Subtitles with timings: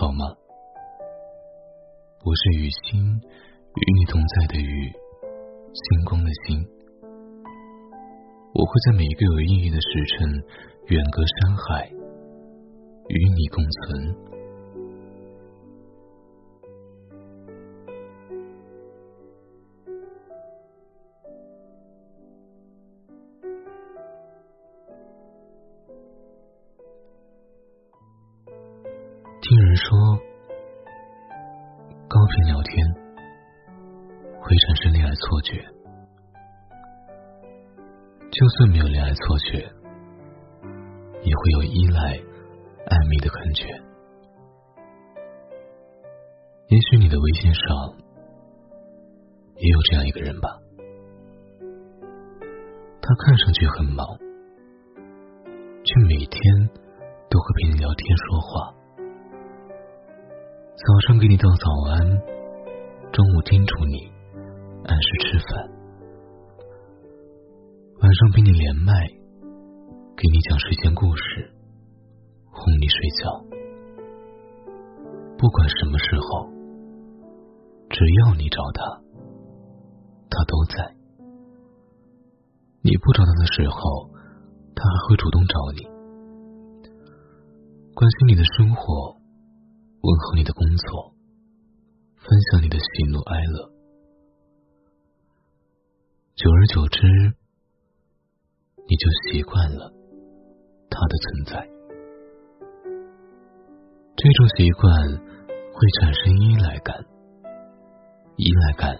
[0.00, 0.24] 好吗？
[2.22, 4.92] 我是雨欣，与你同在的雨，
[5.74, 6.64] 星光的星。
[8.54, 10.30] 我会在每一个有意义的时辰，
[10.86, 11.90] 远隔山海，
[13.08, 14.37] 与你共存。
[29.78, 29.96] 说，
[32.08, 32.86] 高频聊天
[34.40, 35.64] 会产生恋爱错觉。
[38.30, 39.58] 就算没有恋爱错觉，
[41.22, 42.18] 也会有依赖、
[42.86, 43.66] 暧昧的感觉。
[46.68, 47.94] 也许你的微信上
[49.56, 50.58] 也有这样一个人吧，
[53.00, 54.04] 他看上去很忙，
[55.84, 56.68] 却每天
[57.30, 58.77] 都会陪你聊天说话。
[60.78, 62.06] 早上给你道早安，
[63.10, 63.98] 中午叮嘱你
[64.84, 65.68] 按时吃饭，
[68.00, 68.92] 晚上陪你连麦，
[70.14, 71.52] 给你讲睡前故事，
[72.46, 73.26] 哄你睡觉。
[75.36, 76.48] 不管什么时候，
[77.90, 79.02] 只要你找他，
[80.30, 80.94] 他都在。
[82.82, 84.08] 你不找他的时候，
[84.76, 85.82] 他还会主动找你，
[87.96, 89.17] 关心你的生活。
[90.00, 91.12] 问候你的工作，
[92.16, 93.70] 分享你的喜怒哀乐，
[96.36, 97.06] 久而久之，
[98.88, 99.92] 你就习惯了
[100.88, 101.68] 他的存在。
[104.16, 104.88] 这种习惯
[105.72, 106.96] 会产生依赖感，
[108.36, 108.96] 依赖感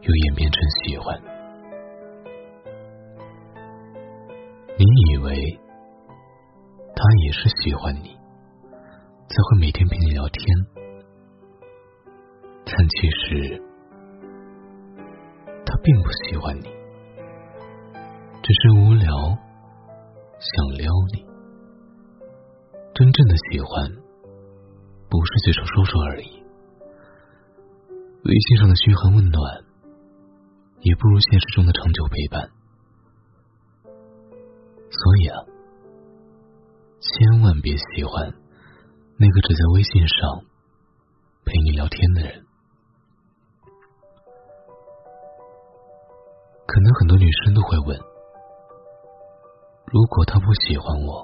[0.00, 1.22] 又演变成喜欢。
[4.78, 5.60] 你以为
[6.94, 8.21] 他也是喜欢你？
[9.32, 10.44] 才会每天陪你聊天，
[12.66, 13.62] 但其实
[15.64, 16.68] 他并不喜欢你，
[18.42, 19.08] 只是无聊
[20.38, 21.24] 想撩你。
[22.92, 23.90] 真正的喜欢
[25.08, 26.42] 不是嘴上说说而已，
[28.24, 29.64] 微信上的嘘寒问暖
[30.80, 32.50] 也不如现实中的长久陪伴。
[34.90, 35.40] 所以啊，
[37.00, 38.41] 千万别喜欢。
[39.22, 40.18] 那个只在微信上
[41.44, 42.44] 陪你聊天的人，
[46.66, 47.96] 可能很多女生都会问：
[49.86, 51.22] 如果他不喜欢我，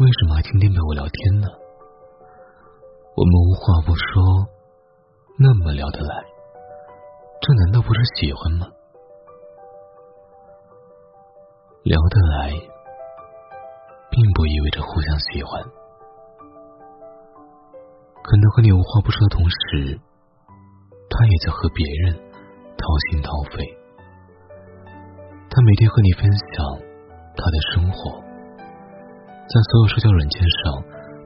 [0.00, 1.46] 为什么还天天陪我聊天呢？
[3.14, 4.20] 我们无话不说，
[5.38, 6.16] 那么聊得来，
[7.42, 8.66] 这难道不是喜欢吗？
[11.84, 12.50] 聊得来，
[14.10, 15.79] 并不意味着互相喜欢。
[18.50, 19.98] 和你无话不说的同时，
[21.08, 22.14] 他也在和别人
[22.76, 23.64] 掏心掏肺。
[25.48, 26.64] 他每天和你分享
[27.36, 30.82] 他的生活，在所有社交软件上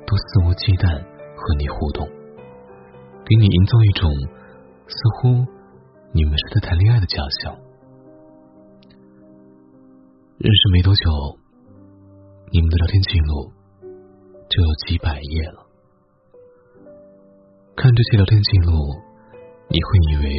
[0.06, 0.88] 都肆无忌惮
[1.36, 2.06] 和你互动，
[3.24, 4.10] 给你营造一种
[4.86, 5.28] 似乎
[6.12, 7.56] 你们是在谈恋爱的假象。
[10.38, 11.02] 认识没多久，
[12.52, 13.52] 你们的聊天记录
[14.48, 15.73] 就有几百页了。
[17.76, 18.72] 看这些聊天记录，
[19.68, 20.30] 你会以为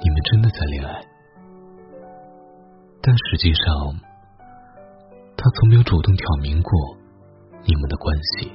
[0.00, 1.04] 你们真的在恋爱，
[3.02, 3.64] 但实际上，
[5.36, 6.72] 他从没有主动挑明过
[7.64, 8.52] 你们的关系。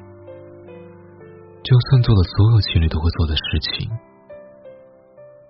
[1.61, 3.91] 就算做了所有情侣都会做的事情，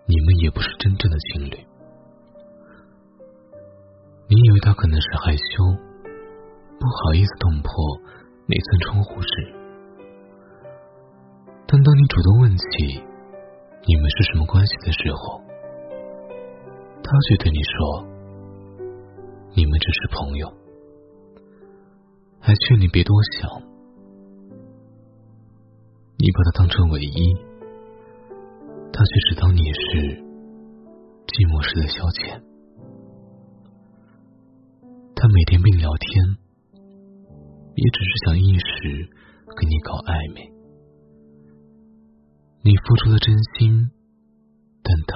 [0.07, 1.65] 你们也不是真正的情侣。
[4.27, 5.63] 你以为他可能是害羞，
[6.79, 7.71] 不好意思捅破
[8.47, 9.66] 那层窗户纸。
[11.69, 12.63] 但当你主动问起
[13.85, 15.41] 你们是什么关系的时候，
[17.03, 18.07] 他却对你说
[19.53, 20.53] ：“你们只是朋友。”
[22.39, 23.61] 还劝你别多想。
[26.17, 27.35] 你把他当成唯一，
[28.93, 30.23] 他却只当你是
[31.27, 32.41] 寂寞时的消遣。
[35.15, 36.37] 他每天陪你聊天，
[37.75, 39.09] 也只是想一时
[39.55, 40.56] 跟你搞暧昧。
[42.67, 43.91] 你付出了真心，
[44.83, 45.15] 但他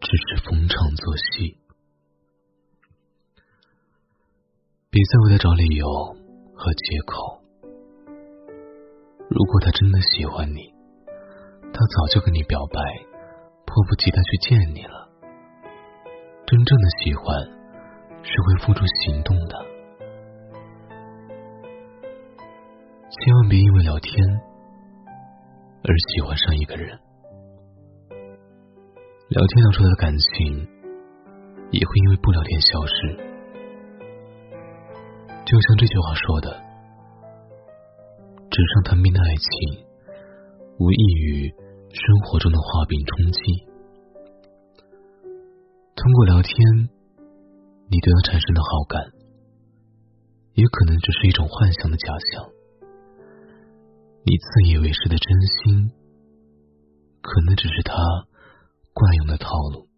[0.00, 1.56] 只是逢场作戏。
[4.90, 5.86] 别再为他找理由
[6.56, 7.44] 和借口。
[9.30, 10.74] 如果他真的喜欢你，
[11.72, 12.80] 他早就跟你表白，
[13.64, 15.08] 迫不及待去见你了。
[16.44, 17.24] 真正的喜欢
[18.24, 19.64] 是会付出行动的。
[23.12, 24.12] 千万别因为聊天
[25.84, 26.96] 而喜欢上一个人。
[29.28, 30.68] 聊天聊出的感情，
[31.72, 33.16] 也会因为不聊天消失。
[35.44, 36.62] 就像这句话说的
[38.48, 39.84] ：“纸上谈兵的爱情，
[40.78, 41.50] 无异于
[41.90, 43.40] 生活中的画饼充饥。”
[45.98, 46.54] 通过聊天，
[47.90, 49.02] 你对他产生的好感，
[50.54, 52.51] 也可能只是一种幻想的假象。
[54.24, 55.90] 你自以为是的真心，
[57.20, 57.94] 可能只是他。
[58.94, 59.88] 惯用的套路。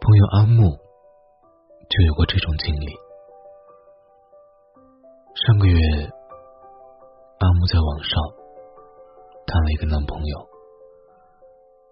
[0.00, 0.70] 朋友阿木
[1.90, 2.86] 就有过这种经历。
[5.34, 5.76] 上个月，
[7.40, 8.14] 阿木在网上
[9.44, 10.48] 谈了一个男朋友，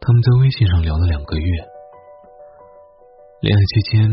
[0.00, 1.44] 他们在微信上聊了两个月。
[3.40, 4.08] 恋爱期间，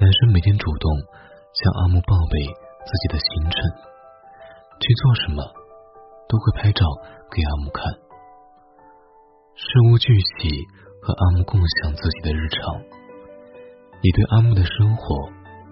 [0.00, 0.90] 男生每天主动
[1.52, 2.40] 向阿木报备
[2.86, 3.60] 自己的行程，
[4.80, 5.44] 去做什么，
[6.26, 6.84] 都会拍照
[7.30, 7.84] 给阿木看。
[9.54, 10.66] 事无巨细
[11.02, 12.80] 和阿木共享自己的日常，
[14.02, 15.28] 你对阿木的生活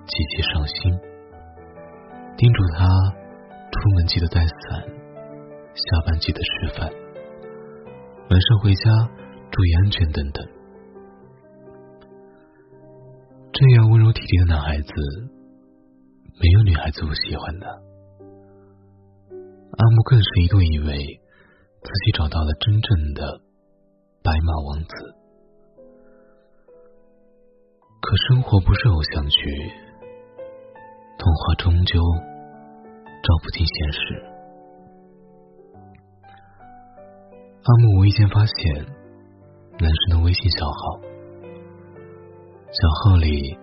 [0.07, 0.93] 极其上心，
[2.37, 2.87] 叮嘱他
[3.73, 4.85] 出门记得带伞，
[5.75, 6.91] 下班记得吃饭，
[8.29, 8.91] 晚上回家
[9.51, 10.47] 注意安全等等。
[13.53, 14.93] 这样温柔体贴的男孩子，
[16.39, 17.67] 没有女孩子不喜欢的。
[19.77, 21.21] 阿木更是一度以为
[21.83, 23.41] 自己找到了真正的。
[24.21, 24.89] 白马王子，
[28.03, 29.73] 可生活不是偶像剧，
[31.17, 31.99] 童话终究
[33.23, 33.99] 照不进现实。
[37.63, 38.85] 阿木无意间发现
[39.79, 41.01] 男生的微信小号，
[42.67, 43.57] 小号里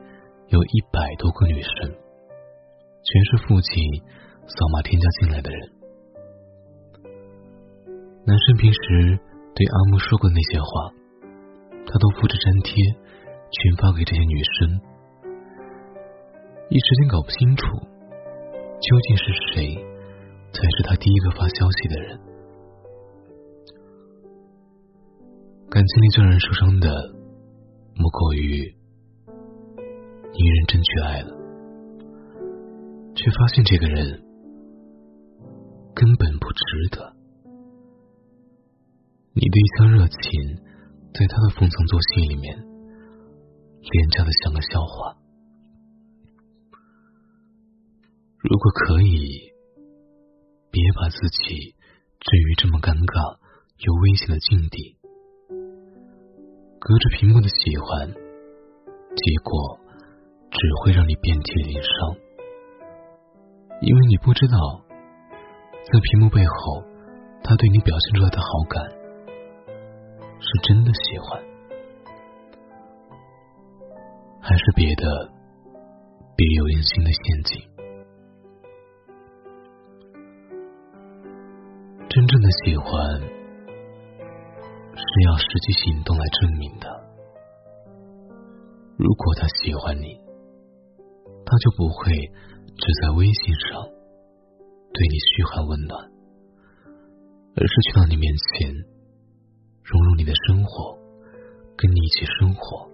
[0.47, 3.83] 有一百多个女生，全是父亲
[4.47, 5.74] 扫码添加进来的人。
[8.25, 9.19] 男生平时。
[9.55, 10.91] 对阿木说过的那些话，
[11.87, 12.75] 他都复制粘贴，
[13.51, 14.81] 群发给这些女生。
[16.67, 17.63] 一时间搞不清楚，
[18.81, 19.75] 究竟是谁
[20.51, 22.19] 才是他第一个发消息的人。
[25.69, 26.89] 感情里最让人受伤的，
[27.95, 28.75] 莫过于
[30.33, 31.31] 你认真去爱了，
[33.15, 34.21] 却发现这个人
[35.95, 37.14] 根本不值得。
[39.37, 40.55] 你的一腔热情，
[41.13, 45.17] 在他的封藏作信里面，廉价的像个笑话。
[48.39, 49.51] 如果可以，
[50.71, 51.75] 别把自己
[52.17, 53.35] 置于这么尴尬
[53.83, 54.95] 又危险的境地。
[56.79, 59.77] 隔着屏幕的喜欢，结果
[60.49, 62.15] 只会让你遍体鳞伤，
[63.81, 64.55] 因为你不知道，
[65.91, 66.87] 在屏幕背后，
[67.43, 68.94] 他对你表现出来的好感。
[70.47, 71.43] 是真的喜欢，
[74.39, 75.31] 还是别的
[76.35, 77.67] 别有用心的陷阱？
[82.07, 83.19] 真正的喜欢
[84.93, 86.87] 是要实际行动来证明的。
[88.97, 90.21] 如果他喜欢你，
[91.43, 92.13] 他就不会
[92.77, 93.81] 只在微信上
[94.93, 96.05] 对你嘘寒问暖，
[97.55, 98.94] 而是去到你面前。
[99.85, 100.97] 融入你的生活，
[101.77, 102.89] 跟你一起生活。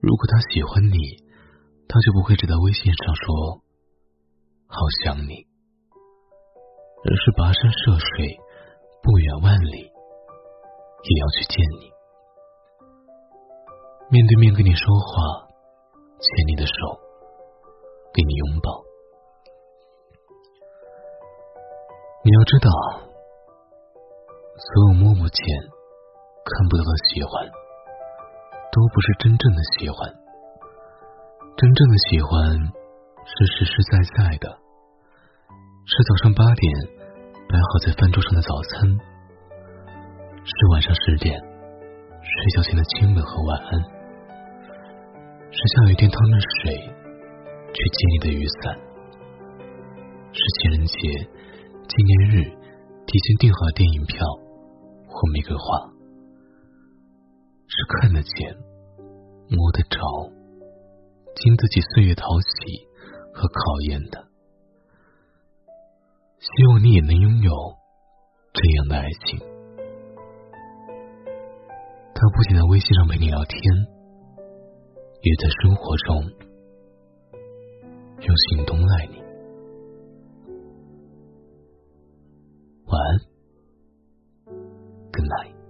[0.00, 0.96] 如果他喜欢你，
[1.86, 3.60] 他就不会只在微信上说
[4.66, 5.44] “好想你”，
[7.04, 8.40] 而是跋山涉水、
[9.02, 11.92] 不远万里也要去见你，
[14.08, 15.46] 面对面跟你说话，
[16.16, 16.72] 牵你的手，
[18.14, 18.82] 给你拥抱。
[22.24, 23.11] 你要知道。
[24.52, 25.42] 所有摸不见、
[26.44, 27.48] 看不到的喜欢，
[28.70, 30.12] 都不是真正的喜欢。
[31.56, 32.58] 真正的喜欢
[33.24, 34.58] 是实实在在的，
[35.86, 36.64] 是早上八点
[37.48, 38.84] 摆好在饭桌上的早餐，
[40.44, 41.40] 是晚上十点
[42.20, 43.80] 睡觉前的亲吻和晚安，
[45.50, 46.76] 是下雨天趟着水
[47.72, 48.76] 去接你的雨伞，
[50.32, 50.96] 是情人节、
[51.88, 52.44] 纪念日
[53.06, 54.26] 提前订好电影票。
[55.22, 55.86] 或玫瑰花，
[57.68, 58.56] 是看得见、
[59.48, 60.00] 摸得着、
[61.36, 62.88] 经得起岁月淘洗
[63.32, 64.26] 和考验的。
[66.40, 67.52] 希望你也能拥有
[68.52, 69.38] 这样的爱情。
[72.12, 73.60] 他不仅在微信上陪你聊天，
[75.22, 76.24] 也在生活中
[78.18, 79.22] 用行动爱你。
[82.86, 83.31] 晚安。
[85.32, 85.61] lại